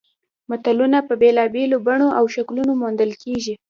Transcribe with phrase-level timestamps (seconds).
[0.49, 3.53] متلونه په بېلابېلو بڼو او شکلونو موندل کیږي